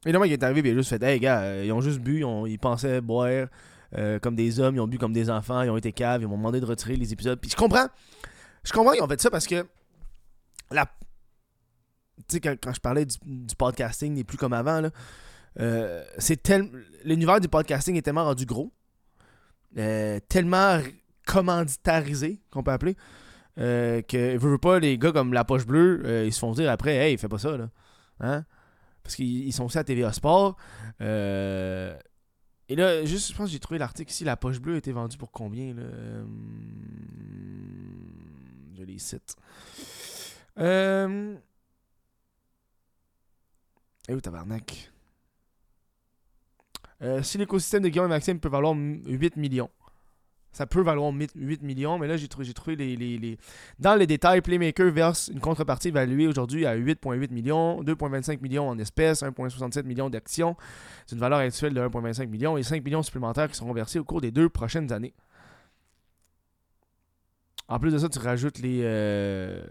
Et 0.06 0.12
le 0.12 0.20
mec 0.20 0.32
est 0.32 0.44
arrivé 0.44 0.70
et 0.70 0.72
il 0.72 0.76
a 0.76 0.78
juste 0.78 0.90
fait 0.90 1.02
Hey 1.04 1.20
gars, 1.20 1.42
euh, 1.42 1.64
ils 1.66 1.72
ont 1.74 1.82
juste 1.82 2.00
bu, 2.00 2.24
ils 2.48 2.60
pensaient 2.60 3.02
boire 3.02 3.48
euh, 3.98 4.20
comme 4.20 4.36
des 4.36 4.60
hommes, 4.60 4.76
ils 4.76 4.80
ont 4.80 4.88
bu 4.88 4.98
comme 4.98 5.14
des 5.14 5.30
enfants, 5.30 5.62
ils 5.64 5.70
ont 5.70 5.78
été 5.78 5.92
caves, 5.92 6.22
ils 6.22 6.28
m'ont 6.28 6.38
demandé 6.38 6.60
de 6.60 6.66
retirer 6.66 6.96
les 6.96 7.12
épisodes. 7.12 7.40
Puis 7.40 7.50
je 7.50 7.56
comprends. 7.56 7.88
Je 8.64 8.72
comprends 8.72 8.92
qu'ils 8.92 9.02
ont 9.02 9.08
fait 9.08 9.20
ça 9.20 9.32
parce 9.32 9.48
que 9.48 9.66
la. 10.72 10.86
Sais, 12.30 12.40
quand, 12.40 12.74
je 12.74 12.80
parlais 12.80 13.06
du, 13.06 13.16
du 13.24 13.56
podcasting 13.56 14.14
n'est 14.14 14.24
plus 14.24 14.38
comme 14.38 14.54
avant, 14.54 14.82
là, 14.82 14.92
euh, 15.60 16.04
c'est 16.18 16.42
tel... 16.42 16.70
l'univers 17.04 17.40
du 17.40 17.48
podcasting 17.48 17.96
est 17.96 18.02
tellement 18.02 18.26
rendu 18.26 18.46
gros, 18.46 18.72
euh, 19.78 20.20
tellement 20.30 20.80
commanditarisé, 21.26 22.42
qu'on 22.52 22.64
peut 22.64 22.72
appeler, 22.72 22.96
euh, 23.58 24.02
que 24.02 24.38
veux, 24.38 24.58
pas, 24.58 24.80
les 24.80 24.98
gars 24.98 25.12
comme 25.12 25.34
La 25.34 25.44
Poche 25.44 25.66
Bleue, 25.66 26.26
ils 26.26 26.34
se 26.34 26.40
font 26.40 26.54
dire 26.54 26.70
après, 26.70 26.96
hey, 26.96 27.18
fais 27.18 27.28
pas 27.28 27.40
ça, 27.40 27.58
là. 27.58 27.70
Hein? 28.20 28.46
Parce 29.04 29.16
qu'ils 29.16 29.48
ils 29.48 29.54
sont 29.54 29.66
aussi 29.66 29.78
à 29.78 29.84
TVA 29.84 30.14
Sport. 30.14 30.56
Et 32.70 32.76
là, 32.76 33.04
juste, 33.04 33.32
je 33.32 33.36
pense 33.36 33.48
que 33.48 33.52
j'ai 33.52 33.60
trouvé 33.60 33.80
l'article 33.80 34.12
ici. 34.12 34.24
La 34.24 34.38
poche 34.38 34.60
bleue 34.60 34.76
été 34.76 34.92
vendue 34.92 35.18
pour 35.18 35.32
combien 35.32 35.74
là? 35.74 35.82
Je 38.78 38.84
les 38.84 39.00
cite. 39.00 39.36
Euh... 40.60 41.36
Eh 44.10 44.16
où 44.16 44.22
tabarnak? 44.22 44.92
Euh, 47.02 47.22
si 47.24 47.38
l'écosystème 47.38 47.84
de 47.84 47.90
Guillaume 47.90 48.08
et 48.08 48.10
Maxime 48.10 48.40
peut 48.40 48.50
valoir 48.50 48.74
m- 48.74 49.02
8 49.06 49.38
millions. 49.38 49.70
Ça 50.52 50.66
peut 50.66 50.82
valoir 50.82 51.14
8 51.14 51.62
millions, 51.62 52.00
mais 52.00 52.08
là, 52.08 52.18
j'ai 52.18 52.28
trouvé, 52.28 52.76
les, 52.76 53.38
Dans 53.78 53.94
les 53.96 54.08
détails, 54.08 54.42
Playmaker 54.42 54.92
verse 54.92 55.30
une 55.32 55.40
contrepartie 55.40 55.90
évaluée 55.90 56.28
aujourd'hui 56.28 56.66
à 56.66 56.76
8,8 56.76 57.32
millions, 57.32 57.84
2,25 57.84 58.42
millions 58.42 58.68
en 58.68 58.80
espèces, 58.80 59.22
1,67 59.22 59.84
millions 59.84 60.10
d'actions. 60.10 60.58
C'est 61.06 61.14
une 61.16 61.22
valeur 61.22 61.38
actuelle 61.38 61.76
de 61.76 61.80
1,25 61.80 62.28
millions 62.28 62.58
et 62.58 62.64
5 62.64 62.84
millions 62.84 63.04
supplémentaires 63.04 63.48
qui 63.48 63.56
seront 63.56 63.74
versés 63.74 64.00
au 64.00 64.04
cours 64.04 64.22
des 64.22 64.32
deux 64.32 64.50
prochaines 64.50 64.92
années. 64.92 65.14
En 67.68 67.78
plus 67.80 67.94
de 67.94 68.00
ça, 68.00 68.10
tu 68.10 68.18
rajoutes 68.18 68.58
les, 68.58 68.82
euh, 68.84 69.64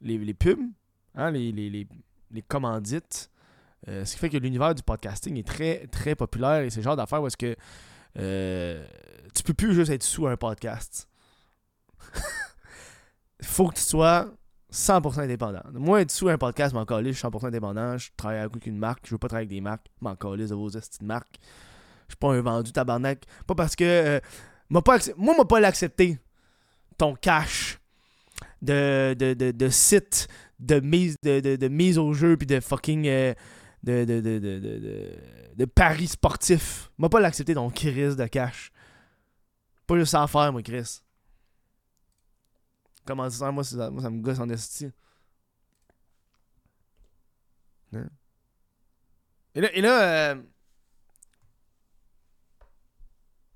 les, 0.00 0.16
pubs, 0.32 0.58
hein, 1.14 1.30
les, 1.30 1.52
les- 1.52 1.86
les 2.30 2.42
commandites. 2.42 3.30
Euh, 3.86 4.04
ce 4.04 4.14
qui 4.14 4.18
fait 4.18 4.28
que 4.28 4.36
l'univers 4.36 4.74
du 4.74 4.82
podcasting 4.82 5.36
est 5.36 5.46
très, 5.46 5.86
très 5.86 6.14
populaire 6.14 6.62
et 6.62 6.70
c'est 6.70 6.78
le 6.78 6.84
genre 6.84 6.96
d'affaires 6.96 7.22
où 7.22 7.26
est-ce 7.28 7.36
que 7.36 7.54
euh, 8.18 8.84
tu 9.34 9.42
peux 9.42 9.54
plus 9.54 9.74
juste 9.74 9.90
être 9.90 10.02
sous 10.02 10.26
un 10.26 10.36
podcast. 10.36 11.08
Faut 13.42 13.68
que 13.68 13.76
tu 13.76 13.82
sois 13.82 14.32
100% 14.72 15.20
indépendant. 15.20 15.62
Moi, 15.72 16.00
être 16.02 16.10
sous 16.10 16.28
un 16.28 16.36
podcast, 16.38 16.74
je 16.74 17.12
suis 17.12 17.26
100% 17.26 17.46
indépendant. 17.46 17.96
Je 17.96 18.10
travaille 18.16 18.40
avec 18.40 18.66
une 18.66 18.78
marque, 18.78 19.06
je 19.06 19.14
veux 19.14 19.18
pas 19.18 19.28
travailler 19.28 19.46
avec 19.46 19.56
des 19.56 19.60
marques, 19.60 19.86
m'en 20.00 20.16
calisse 20.16 20.50
de 20.50 20.54
vos 20.54 20.70
de 20.70 20.80
marques. 21.02 21.38
Je 22.08 22.14
suis 22.14 22.18
pas 22.18 22.32
un 22.32 22.40
vendu 22.40 22.72
tabarnak. 22.72 23.24
Pas 23.46 23.54
parce 23.54 23.76
que. 23.76 23.84
euh, 23.84 24.80
pas 24.80 24.98
Moi, 25.16 25.36
m'a 25.36 25.44
pas 25.44 25.60
l'accepté. 25.60 26.18
Ton 26.96 27.14
cash 27.14 27.77
de, 28.62 29.14
de, 29.14 29.34
de, 29.34 29.50
de 29.50 29.68
site 29.68 30.28
de 30.58 30.80
mise, 30.80 31.16
de, 31.22 31.40
de, 31.40 31.56
de 31.56 31.68
mise 31.68 31.98
au 31.98 32.12
jeu 32.12 32.36
puis 32.36 32.46
de 32.46 32.60
fucking. 32.60 33.06
euh, 33.06 33.34
de, 33.82 34.04
de, 34.04 34.20
de, 34.20 35.18
de, 35.54 35.64
paris 35.64 36.08
sportifs. 36.08 36.90
M'a 36.98 37.08
pas 37.08 37.20
l'accepté 37.20 37.54
ton 37.54 37.70
Chris 37.70 38.16
de 38.16 38.26
cash. 38.26 38.72
Pas 39.86 39.96
juste 39.96 40.12
ça 40.12 40.22
à 40.22 40.26
faire, 40.26 40.52
moi, 40.52 40.62
Chris. 40.62 41.00
Comment 43.06 43.30
ça, 43.30 43.50
moi, 43.50 43.64
ça, 43.64 43.90
moi, 43.90 44.02
ça 44.02 44.10
me 44.10 44.20
gosse 44.20 44.38
en 44.38 44.48
esti. 44.50 44.90
Hein? 47.94 48.08
Et 49.54 49.60
là, 49.60 49.68
et 49.74 49.80
là, 49.80 50.32
euh, 50.32 50.42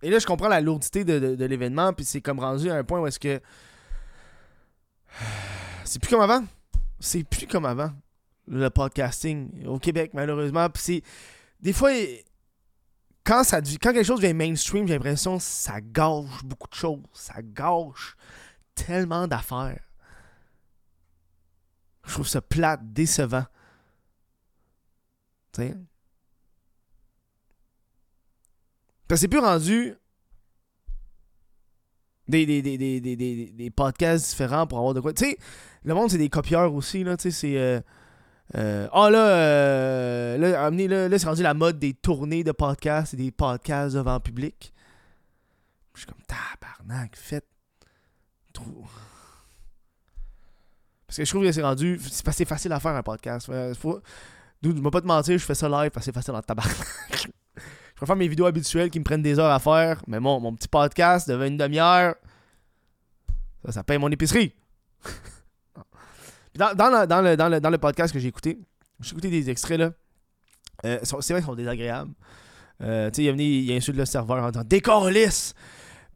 et 0.02 0.10
là, 0.10 0.18
je 0.18 0.26
comprends 0.26 0.48
la 0.48 0.60
lourdité 0.60 1.04
de 1.04 1.44
l'événement, 1.44 1.92
puis 1.92 2.04
c'est 2.04 2.20
comme 2.20 2.40
rendu 2.40 2.70
à 2.70 2.76
un 2.76 2.84
point 2.84 3.00
où 3.00 3.06
est-ce 3.06 3.20
que. 3.20 3.40
C'est 5.84 6.00
plus 6.00 6.10
comme 6.10 6.22
avant. 6.22 6.44
C'est 7.00 7.24
plus 7.24 7.46
comme 7.46 7.64
avant, 7.64 7.92
le 8.46 8.70
podcasting 8.70 9.66
au 9.66 9.78
Québec, 9.78 10.12
malheureusement. 10.14 10.68
Des 11.60 11.72
fois, 11.72 11.90
quand, 13.24 13.44
ça, 13.44 13.60
quand 13.60 13.92
quelque 13.92 14.04
chose 14.04 14.20
devient 14.20 14.34
mainstream, 14.34 14.86
j'ai 14.86 14.94
l'impression 14.94 15.38
que 15.38 15.42
ça 15.42 15.80
gâche 15.80 16.44
beaucoup 16.44 16.68
de 16.68 16.74
choses. 16.74 17.02
Ça 17.12 17.42
gâche 17.42 18.16
tellement 18.74 19.26
d'affaires. 19.26 19.82
Je 22.04 22.12
trouve 22.12 22.28
ça 22.28 22.40
plate, 22.40 22.92
décevant. 22.92 23.46
Tu 25.52 25.62
sais? 25.62 25.76
C'est 29.14 29.28
plus 29.28 29.40
rendu 29.40 29.94
des, 32.32 32.62
des, 32.62 33.00
des, 33.00 33.52
des, 33.52 33.70
podcasts 33.70 34.30
différents 34.30 34.66
pour 34.66 34.78
avoir 34.78 34.94
de 34.94 35.00
quoi. 35.00 35.12
Tu 35.12 35.24
sais, 35.24 35.38
le 35.84 35.94
monde, 35.94 36.10
c'est 36.10 36.18
des 36.18 36.28
copieurs 36.28 36.72
aussi, 36.74 37.04
là. 37.04 37.16
Tu 37.16 37.30
sais, 37.30 37.48
c'est. 37.48 37.82
Ah 38.54 39.10
là, 39.10 39.28
euh, 39.28 40.38
là, 40.38 40.70
là, 40.70 41.08
là, 41.08 41.18
c'est 41.18 41.26
rendu 41.26 41.42
la 41.42 41.54
mode 41.54 41.78
des 41.78 41.94
tournées 41.94 42.44
de 42.44 42.52
podcasts 42.52 43.14
et 43.14 43.16
des 43.16 43.30
podcasts 43.30 43.94
devant 43.94 44.14
le 44.14 44.20
public. 44.20 44.72
Je 45.94 46.00
suis 46.00 46.06
comme, 46.06 46.22
tabarnak, 46.26 47.16
faites. 47.16 47.46
Trop. 48.52 48.84
Parce 51.06 51.16
que 51.18 51.24
je 51.24 51.30
trouve 51.30 51.44
que 51.44 51.52
c'est 51.52 51.62
rendu. 51.62 51.98
C'est 52.02 52.32
c'est 52.32 52.44
facile 52.44 52.72
à 52.72 52.80
faire 52.80 52.94
un 52.94 53.02
podcast. 53.02 53.50
Faut, 53.74 54.00
je 54.62 54.70
vais 54.70 54.90
pas 54.90 55.00
te 55.00 55.06
mentir, 55.06 55.38
je 55.38 55.44
fais 55.44 55.54
ça 55.54 55.68
live 55.68 55.90
parce 55.90 56.06
que 56.06 56.12
c'est 56.12 56.14
facile 56.14 56.34
en 56.34 56.42
tabarnak. 56.42 57.30
Je 57.92 57.96
préfère 57.96 58.16
mes 58.16 58.28
vidéos 58.28 58.46
habituelles 58.46 58.90
qui 58.90 58.98
me 58.98 59.04
prennent 59.04 59.22
des 59.22 59.38
heures 59.38 59.50
à 59.52 59.58
faire, 59.60 60.02
mais 60.06 60.18
bon, 60.20 60.40
mon 60.40 60.54
petit 60.54 60.68
podcast 60.68 61.28
de 61.28 61.34
20 61.34 61.56
demi-heure, 61.56 62.14
ça, 63.68 63.84
paye 63.84 63.98
mon 63.98 64.10
épicerie. 64.10 64.54
Dans, 66.54 66.68
le, 66.70 67.06
dans, 67.06 67.22
le, 67.22 67.36
dans, 67.36 67.48
le, 67.48 67.60
dans 67.60 67.70
le 67.70 67.78
podcast 67.78 68.12
que 68.12 68.18
j'ai 68.18 68.28
écouté, 68.28 68.58
j'ai 69.00 69.12
écouté 69.12 69.30
des 69.30 69.48
extraits 69.48 69.78
là. 69.80 69.92
Euh, 70.84 70.98
c'est 71.02 71.32
vrai 71.32 71.40
qu'ils 71.40 71.46
sont 71.46 71.54
désagréables. 71.54 72.12
Euh, 72.82 73.08
tu 73.10 73.16
sais, 73.16 73.22
il 73.22 73.28
est 73.28 73.32
venu, 73.32 73.44
il 73.44 73.72
insulte 73.72 73.96
le 73.96 74.04
serveur 74.04 74.42
en 74.44 74.50
disant 74.50 74.64
Décalisse 74.64 75.54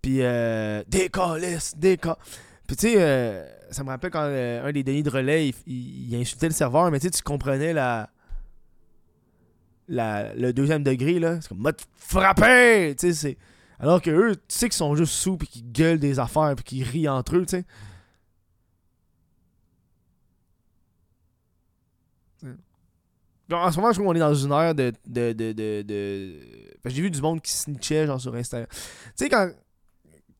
Puis 0.02 0.18
euh, 0.20 0.82
déca. 0.88 1.36
Puis 2.66 2.76
tu 2.76 2.88
sais, 2.88 2.94
euh, 2.98 3.46
ça 3.70 3.82
me 3.82 3.88
rappelle 3.88 4.10
quand 4.10 4.24
euh, 4.24 4.66
un 4.68 4.72
des 4.72 4.82
Denis 4.82 5.02
de 5.02 5.08
relais, 5.10 5.48
il, 5.48 5.54
il- 5.66 6.12
il 6.14 6.20
insultait 6.20 6.48
le 6.48 6.52
serveur, 6.54 6.90
mais 6.90 7.00
tu 7.00 7.08
comprenais 7.22 7.72
la, 7.72 8.10
le 9.88 10.52
deuxième 10.52 10.82
degré, 10.82 11.18
là. 11.18 11.40
C'est 11.40 11.48
comme 11.48 11.58
mode 11.58 11.80
frapper! 11.96 12.94
Tu. 12.98 13.12
Alors 13.78 14.00
que 14.00 14.10
eux, 14.10 14.36
tu 14.36 14.42
sais 14.48 14.68
qu'ils 14.68 14.76
sont 14.76 14.94
juste 14.94 15.12
sous, 15.12 15.36
puis 15.36 15.48
qu'ils 15.48 15.70
gueulent 15.70 15.98
des 15.98 16.18
affaires, 16.18 16.54
puis 16.56 16.64
qu'ils 16.64 16.82
rient 16.82 17.08
entre 17.08 17.36
eux, 17.36 17.46
tu 17.46 17.58
sais. 17.58 17.64
En 23.52 23.70
ce 23.70 23.76
moment, 23.76 23.92
je 23.92 24.00
trouve 24.00 24.06
qu'on 24.06 24.14
est 24.14 24.18
dans 24.18 24.34
une 24.34 24.50
ère 24.50 24.74
de. 24.74 24.92
J'ai 26.84 27.02
vu 27.02 27.10
du 27.10 27.20
monde 27.20 27.40
qui 27.40 27.52
snitchait, 27.52 28.06
genre, 28.06 28.20
sur 28.20 28.34
Instagram. 28.34 28.68
Tu 28.70 28.78
sais, 29.14 29.28
quand, 29.28 29.50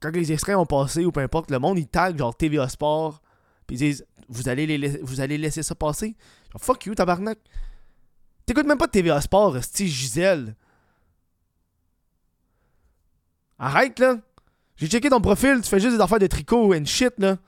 quand 0.00 0.10
les 0.10 0.32
extraits 0.32 0.56
ont 0.56 0.66
passé, 0.66 1.04
ou 1.04 1.12
peu 1.12 1.20
importe, 1.20 1.50
le 1.50 1.58
monde, 1.58 1.78
il 1.78 1.86
tag, 1.86 2.18
genre, 2.18 2.36
TVA 2.36 2.68
Sport, 2.68 3.22
puis 3.66 3.76
ils 3.76 3.78
disent 3.78 4.06
Vous 4.28 4.48
allez, 4.48 4.66
les 4.66 4.98
vous 5.02 5.20
allez 5.20 5.38
laisser 5.38 5.62
ça 5.62 5.76
passer 5.76 6.16
Genre, 6.52 6.60
Fuck 6.60 6.86
you, 6.86 6.94
tabarnak. 6.94 7.38
T'écoutes 8.46 8.66
même 8.66 8.78
pas 8.78 8.88
TVA 8.88 9.20
Sport, 9.20 9.62
Steve 9.62 9.88
Gisèle. 9.88 10.54
Arrête, 13.58 13.98
là. 13.98 14.16
J'ai 14.76 14.88
checké 14.88 15.08
ton 15.08 15.20
profil, 15.20 15.60
tu 15.62 15.68
fais 15.68 15.80
juste 15.80 15.96
des 15.96 16.02
affaires 16.02 16.18
de 16.18 16.26
tricot 16.26 16.74
and 16.74 16.84
shit, 16.84 17.14
là. 17.18 17.38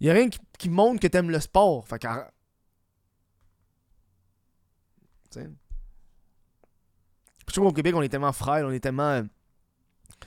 Y'a 0.00 0.12
rien 0.12 0.28
qui, 0.58 0.68
montre 0.68 1.00
que 1.00 1.06
t'aimes 1.06 1.30
le 1.30 1.40
sport. 1.40 1.86
Fait 1.88 1.98
qu'arrête. 1.98 2.30
Je 5.34 5.42
trouve 7.52 7.68
qu'au 7.68 7.72
Québec, 7.72 7.94
on 7.94 8.02
est 8.02 8.08
tellement 8.08 8.32
frêle, 8.32 8.64
on 8.64 8.70
est 8.70 8.80
tellement. 8.80 9.10
euh, 9.10 9.22
Tu 9.22 10.26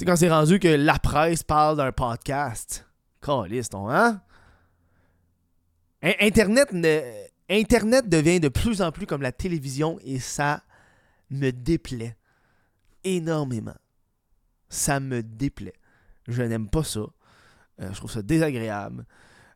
sais, 0.00 0.04
quand 0.06 0.16
c'est 0.16 0.30
rendu 0.30 0.58
que 0.58 0.68
la 0.68 0.98
presse 0.98 1.42
parle 1.42 1.76
d'un 1.76 1.92
podcast. 1.92 2.86
Caliste, 3.22 3.74
on, 3.74 3.88
hein? 3.90 4.20
In- 6.02 6.12
Internet, 6.20 6.72
ne- 6.72 7.26
Internet 7.48 8.08
devient 8.08 8.40
de 8.40 8.48
plus 8.48 8.82
en 8.82 8.90
plus 8.90 9.06
comme 9.06 9.22
la 9.22 9.32
télévision 9.32 9.98
et 10.04 10.18
ça 10.18 10.62
me 11.30 11.50
déplaît 11.50 12.16
énormément. 13.04 13.76
Ça 14.68 14.98
me 15.00 15.22
déplaît. 15.22 15.74
Je 16.26 16.42
n'aime 16.42 16.68
pas 16.68 16.82
ça. 16.82 17.00
Euh, 17.80 17.92
je 17.92 17.96
trouve 17.96 18.10
ça 18.10 18.22
désagréable. 18.22 19.06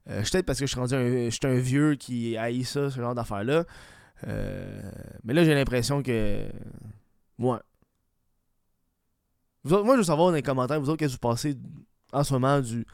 Euh, 0.08 0.22
Peut-être 0.22 0.46
parce 0.46 0.58
que 0.58 0.66
je 0.66 0.70
suis 0.70 0.80
rendu 0.80 0.94
un, 0.94 1.24
je 1.26 1.30
suis 1.30 1.46
un 1.46 1.58
vieux 1.58 1.94
qui 1.96 2.36
haït 2.36 2.64
ça, 2.64 2.90
ce 2.90 3.00
genre 3.00 3.14
d'affaires-là. 3.14 3.64
Euh, 4.26 4.82
mais 5.24 5.34
là, 5.34 5.44
j'ai 5.44 5.54
l'impression 5.54 6.02
que. 6.02 6.48
Moi. 7.38 7.62
moi, 9.64 9.94
je 9.94 9.98
veux 9.98 10.04
savoir 10.04 10.28
dans 10.28 10.34
les 10.34 10.42
commentaires, 10.42 10.80
vous 10.80 10.90
autres, 10.90 10.98
qu'est-ce 10.98 11.16
que 11.16 11.20
vous 11.22 11.28
pensez 11.28 11.56
en 12.12 12.22
ce 12.22 12.32
moment 12.34 12.60
du, 12.60 12.84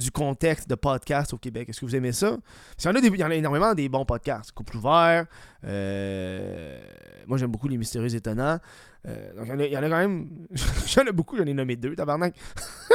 du 0.00 0.10
contexte 0.10 0.68
de 0.68 0.74
podcast 0.74 1.32
au 1.34 1.38
Québec. 1.38 1.68
Est-ce 1.68 1.80
que 1.80 1.86
vous 1.86 1.94
aimez 1.94 2.12
ça? 2.12 2.38
il, 2.82 3.16
y 3.16 3.24
en 3.24 3.30
a 3.30 3.34
énormément 3.34 3.74
des 3.74 3.88
bons 3.88 4.04
podcasts. 4.04 4.50
Couple 4.52 4.78
ouvert. 4.78 5.26
Euh, 5.64 6.80
moi, 7.26 7.38
j'aime 7.38 7.50
beaucoup 7.50 7.68
les 7.68 7.76
mystérieux 7.76 8.12
étonnants. 8.14 8.58
Euh, 9.06 9.34
donc, 9.34 9.46
il 9.46 9.72
y, 9.72 9.76
en 9.76 9.82
a, 9.82 9.88
quand 9.88 9.98
même. 9.98 10.46
J'en 10.86 11.04
ai 11.04 11.12
beaucoup, 11.12 11.36
j'en 11.36 11.44
ai 11.44 11.54
nommé 11.54 11.76
deux, 11.76 11.94
tabarnak. 11.94 12.34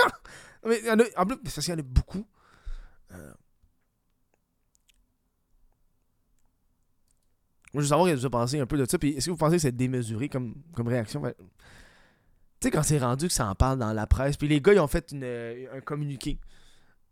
Mais 0.66 0.80
il 0.80 0.86
y 0.86 0.92
en 0.92 1.00
a, 1.00 1.04
en 1.18 1.26
plus, 1.26 1.38
parce 1.38 1.68
y 1.68 1.74
en 1.74 1.78
a 1.78 1.82
beaucoup. 1.84 2.26
Euh, 3.12 3.34
moi, 7.74 7.76
je 7.76 7.80
veux 7.82 7.86
savoir 7.86 8.08
ce 8.08 8.14
que 8.16 8.20
vous 8.20 8.30
pensez 8.30 8.60
un 8.60 8.66
peu 8.66 8.78
de 8.78 8.86
ça. 8.90 8.98
Puis, 8.98 9.12
est-ce 9.12 9.28
que 9.28 9.32
vous 9.32 9.38
pensez 9.38 9.58
que 9.58 9.62
c'est 9.62 9.72
démesuré 9.72 10.28
comme, 10.28 10.56
comme 10.74 10.88
réaction? 10.88 11.22
Tu 11.22 11.34
sais, 12.62 12.72
quand 12.72 12.84
c'est 12.84 12.98
rendu 12.98 13.28
que 13.28 13.34
ça 13.34 13.48
en 13.48 13.54
parle 13.54 13.78
dans 13.78 13.94
la 13.94 14.08
presse, 14.08 14.38
puis 14.38 14.48
les 14.48 14.60
gars, 14.60 14.74
ils 14.74 14.80
ont 14.80 14.88
fait 14.88 15.14
un 15.72 15.82
communiqué. 15.82 16.40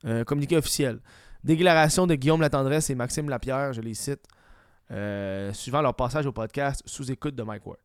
Un 0.03 0.23
communiqué 0.23 0.57
officiel. 0.57 0.99
Déclaration 1.43 2.07
de 2.07 2.15
Guillaume 2.15 2.41
Latendresse 2.41 2.89
et 2.89 2.95
Maxime 2.95 3.29
Lapierre, 3.29 3.73
je 3.73 3.81
les 3.81 3.93
cite, 3.93 4.25
euh, 4.91 5.51
suivant 5.53 5.81
leur 5.81 5.95
passage 5.95 6.25
au 6.25 6.31
podcast 6.31 6.81
sous 6.85 7.11
écoute 7.11 7.35
de 7.35 7.43
Mike 7.43 7.65
Ward. 7.65 7.79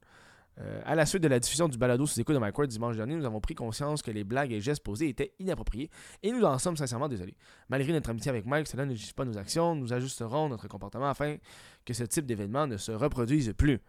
Euh, 0.61 0.81
à 0.85 0.97
la 0.97 1.07
suite 1.07 1.23
de 1.23 1.29
la 1.29 1.39
diffusion 1.39 1.69
du 1.69 1.79
balado 1.79 2.05
sous 2.07 2.21
écoute 2.21 2.35
de 2.35 2.41
Mike 2.41 2.59
Ward 2.59 2.69
dimanche 2.69 2.97
dernier, 2.97 3.15
nous 3.15 3.25
avons 3.25 3.41
pris 3.41 3.55
conscience 3.55 4.03
que 4.03 4.11
les 4.11 4.25
blagues 4.25 4.53
et 4.53 4.61
gestes 4.61 4.83
posés 4.83 5.09
étaient 5.09 5.33
inappropriés 5.39 5.91
et 6.23 6.33
nous 6.33 6.43
en 6.43 6.59
sommes 6.59 6.77
sincèrement 6.77 7.09
désolés. 7.09 7.37
Malgré 7.69 7.93
notre 7.93 8.11
amitié 8.11 8.31
avec 8.31 8.47
Mike, 8.47 8.67
cela 8.67 8.85
ne 8.85 8.93
justifie 8.93 9.15
pas 9.15 9.25
nos 9.25 9.39
actions. 9.39 9.77
Nous 9.77 9.93
ajusterons 9.93 10.49
notre 10.49 10.67
comportement 10.67 11.09
afin 11.09 11.37
que 11.85 11.95
ce 11.95 12.05
type 12.05 12.27
d'événement 12.27 12.67
ne 12.67 12.77
se 12.77 12.91
reproduise 12.91 13.53
plus. 13.57 13.81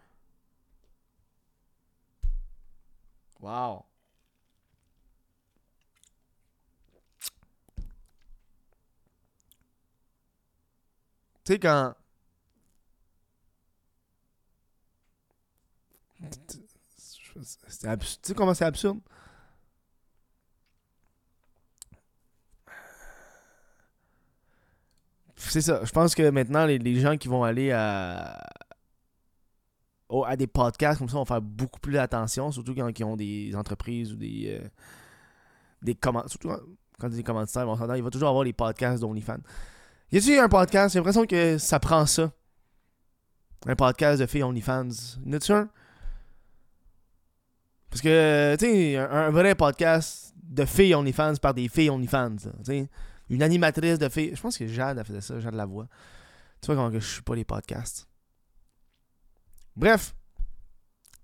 Wow. 3.40 3.89
Sais, 11.52 11.58
quand. 11.58 11.94
Tu 16.30 18.06
sais 18.22 18.34
comment 18.34 18.54
c'est 18.54 18.64
absurde? 18.64 19.00
C'est 25.36 25.62
ça. 25.62 25.84
Je 25.84 25.90
pense 25.90 26.14
que 26.14 26.30
maintenant, 26.30 26.66
les, 26.66 27.00
gens 27.00 27.16
qui 27.16 27.26
vont 27.26 27.42
aller 27.42 27.72
à, 27.72 28.46
à 30.26 30.36
des 30.36 30.46
podcasts 30.46 30.98
comme 30.98 31.08
ça 31.08 31.16
vont 31.16 31.24
faire 31.24 31.40
beaucoup 31.40 31.80
plus 31.80 31.96
attention, 31.98 32.52
surtout 32.52 32.74
quand 32.74 32.88
ils 32.96 33.04
ont 33.04 33.16
des 33.16 33.54
entreprises 33.56 34.12
ou 34.12 34.16
des. 34.16 34.60
Euh, 34.60 34.68
des 35.82 35.94
commandes. 35.94 36.28
Surtout 36.28 36.50
quand, 36.98 37.08
des 37.08 37.22
commanditaires, 37.22 37.66
il 37.96 38.02
va 38.02 38.10
toujours 38.10 38.28
avoir 38.28 38.44
les 38.44 38.52
podcasts 38.52 39.00
d'OnlyFans. 39.00 39.40
Y 40.12 40.18
a-tu 40.18 40.38
un 40.38 40.48
podcast? 40.48 40.92
J'ai 40.92 40.98
l'impression 40.98 41.24
que 41.24 41.56
ça 41.58 41.78
prend 41.78 42.04
ça. 42.04 42.32
Un 43.66 43.76
podcast 43.76 44.20
de 44.20 44.26
filles 44.26 44.42
OnlyFans. 44.42 45.18
Y 45.24 45.34
a-tu 45.36 45.52
un? 45.52 45.70
Parce 47.90 48.02
que, 48.02 48.56
tu 48.58 48.66
sais, 48.66 48.96
un, 48.96 49.30
vrai 49.30 49.54
podcast 49.54 50.34
de 50.42 50.64
filles 50.64 50.96
OnlyFans 50.96 51.36
par 51.40 51.54
des 51.54 51.68
filles 51.68 51.90
OnlyFans. 51.90 52.36
Tu 52.64 52.88
une 53.28 53.42
animatrice 53.42 54.00
de 54.00 54.08
filles. 54.08 54.34
Je 54.34 54.40
pense 54.40 54.58
que 54.58 54.66
Jade 54.66 54.98
a 54.98 55.04
fait 55.04 55.20
ça, 55.20 55.38
Jade 55.38 55.54
la 55.54 55.66
voix. 55.66 55.86
Tu 56.60 56.66
vois 56.66 56.74
comment 56.74 56.90
que 56.90 56.98
je 56.98 57.06
suis 57.06 57.22
pas 57.22 57.36
les 57.36 57.44
podcasts. 57.44 58.08
Bref. 59.76 60.14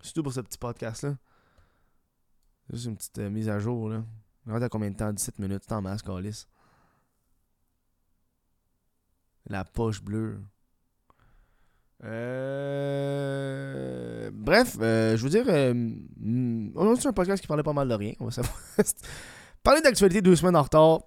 C'est 0.01 0.13
tout 0.13 0.23
pour 0.23 0.33
ce 0.33 0.41
petit 0.41 0.59
podcast-là. 0.59 1.17
Juste 2.71 2.85
une 2.87 2.97
petite 2.97 3.19
euh, 3.19 3.31
mise 3.31 3.49
à 3.49 3.59
jour, 3.59 3.89
là. 3.89 4.05
À 4.49 4.69
combien 4.69 4.91
de 4.91 4.97
temps? 4.97 5.13
17 5.13 5.41
minutes. 5.41 5.71
En 5.73 5.83
masse, 5.83 6.03
Alice. 6.09 6.47
La 9.47 9.65
poche 9.65 10.03
bleue. 10.03 10.41
Euh... 12.05 13.07
Bref, 14.33 14.77
euh, 14.81 15.17
je 15.17 15.23
veux 15.23 15.31
dire, 15.31 15.47
euh, 15.49 15.73
aujourd'hui 16.75 17.03
c'est 17.03 17.09
un 17.09 17.13
podcast 17.13 17.41
qui 17.41 17.47
parlait 17.49 17.63
pas 17.63 17.73
mal 17.73 17.89
de 17.89 17.95
rien. 17.95 18.13
On 18.21 18.27
va 18.27 18.31
savoir. 18.31 18.55
Parler 19.63 19.81
d'actualité 19.81 20.21
deux 20.21 20.37
semaines 20.37 20.57
en 20.57 20.63
retard, 20.63 21.01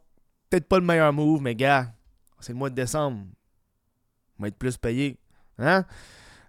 peut-être 0.49 0.67
pas 0.67 0.80
le 0.80 0.86
meilleur 0.86 1.13
move, 1.13 1.41
mais 1.41 1.56
gars, 1.56 1.93
c'est 2.39 2.54
le 2.54 2.58
mois 2.58 2.69
de 2.69 2.75
décembre. 2.75 3.25
On 4.38 4.43
va 4.43 4.47
être 4.47 4.58
plus 4.58 4.78
payé. 4.78 5.19
Hein? 5.58 5.86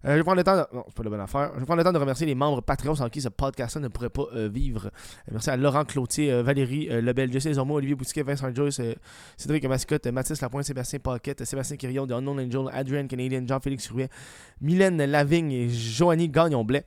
Euh, 0.04 0.12
je 0.12 0.16
vais 0.16 0.22
prendre 0.22 0.38
le 0.38 0.44
temps 0.44 0.56
de... 0.56 0.64
Non, 0.74 0.84
c'est 0.86 0.96
pas 0.96 1.02
la 1.02 1.10
bonne 1.10 1.20
affaire. 1.20 1.52
Je 1.56 1.60
le 1.60 1.84
temps 1.84 1.92
de 1.92 1.98
remercier 1.98 2.26
les 2.26 2.34
membres 2.34 2.62
Patreon 2.62 2.94
sans 2.94 3.08
qui 3.10 3.20
ce 3.20 3.28
podcast 3.28 3.76
ne 3.76 3.88
pourrait 3.88 4.08
pas 4.08 4.24
euh, 4.34 4.48
vivre. 4.48 4.86
Euh, 4.86 5.30
merci 5.32 5.50
à 5.50 5.56
Laurent 5.58 5.84
Cloutier, 5.84 6.42
Valérie 6.42 6.86
Lebel, 6.86 7.30
Jesse 7.30 7.52
Zormo, 7.52 7.74
Olivier 7.74 7.94
Boutiquet, 7.94 8.22
Vincent 8.22 8.54
Joyce, 8.54 8.80
Cédric 9.36 9.64
Mascotte, 9.66 10.06
Mathis 10.06 10.40
Lapointe, 10.40 10.64
Sébastien 10.64 11.00
Paquette, 11.00 11.44
Sébastien 11.44 11.76
Quirion 11.76 12.06
de 12.06 12.14
Unknown 12.14 12.40
Angel, 12.40 12.62
Adrian 12.72 13.06
Canadian, 13.06 13.46
Jean-Félix 13.46 13.90
Rouet, 13.90 14.08
Mylène 14.62 15.04
Lavigne 15.04 15.52
et 15.52 15.68
Joanie 15.68 16.30
Gagnon-Blais. 16.30 16.86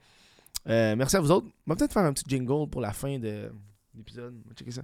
merci 0.65 1.15
à 1.15 1.19
vous 1.19 1.29
autres. 1.29 1.47
On 1.67 1.71
va 1.71 1.75
peut-être 1.75 1.93
faire 1.93 2.03
un 2.03 2.13
petit 2.13 2.25
jingle 2.27 2.67
pour 2.67 2.81
la 2.81 2.93
fin 2.93 3.19
de 3.19 3.51
l'épisode. 3.95 4.33
Checker 4.55 4.71
ça. 4.71 4.81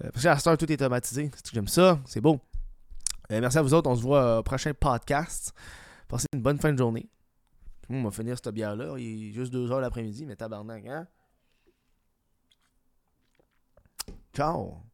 parce 0.00 0.22
que 0.22 0.48
la 0.48 0.56
tout 0.56 0.72
est 0.72 0.76
automatisé. 0.76 1.30
J'aime 1.52 1.68
ça. 1.68 1.98
C'est 2.06 2.22
beau. 2.22 2.40
merci 3.28 3.58
à 3.58 3.62
vous 3.62 3.74
autres. 3.74 3.90
On 3.90 3.96
se 3.96 4.02
voit 4.02 4.38
au 4.38 4.42
prochain 4.42 4.72
podcast. 4.72 5.52
Passez 6.08 6.26
une 6.32 6.40
bonne 6.40 6.58
fin 6.58 6.72
de 6.72 6.78
journée. 6.78 7.06
On 7.92 8.04
va 8.04 8.10
finir 8.12 8.36
cette 8.36 8.54
bière-là. 8.54 8.96
Il 8.98 9.30
est 9.30 9.32
juste 9.32 9.52
2 9.52 9.72
heures 9.72 9.80
l'après-midi, 9.80 10.24
mais 10.24 10.36
tabarnak, 10.36 10.86
hein? 10.86 11.08
Ciao! 14.32 14.89